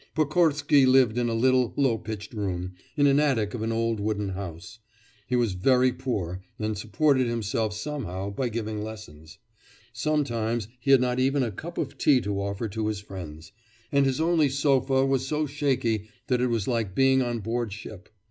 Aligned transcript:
Pokorsky 0.15 0.87
lived 0.87 1.15
in 1.19 1.29
a 1.29 1.35
little, 1.35 1.75
low 1.77 1.95
pitched 1.95 2.33
room, 2.33 2.73
in 2.97 3.05
an 3.05 3.19
attic 3.19 3.53
of 3.53 3.61
an 3.61 3.71
old 3.71 3.99
wooden 3.99 4.29
house. 4.29 4.79
He 5.27 5.35
was 5.35 5.53
very 5.53 5.91
poor, 5.91 6.41
and 6.57 6.75
supported 6.75 7.27
himself 7.27 7.75
somehow 7.75 8.31
by 8.31 8.49
giving 8.49 8.81
lessons. 8.83 9.37
Sometimes 9.93 10.67
he 10.79 10.89
had 10.89 11.01
not 11.01 11.19
even 11.19 11.43
a 11.43 11.51
cup 11.51 11.77
of 11.77 11.99
tea 11.99 12.19
to 12.21 12.41
offer 12.41 12.67
to 12.67 12.87
his 12.87 12.99
friends, 12.99 13.51
and 13.91 14.07
his 14.07 14.19
only 14.19 14.49
sofa 14.49 15.05
was 15.05 15.27
so 15.27 15.45
shaky 15.45 16.09
that 16.25 16.41
it 16.41 16.47
was 16.47 16.67
like 16.67 16.95
being 16.95 17.21
on 17.21 17.37
board 17.37 17.71
ship. 17.71 18.09